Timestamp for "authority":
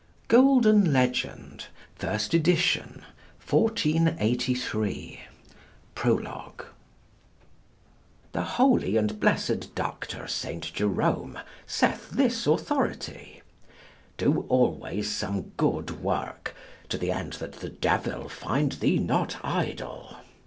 12.47-13.43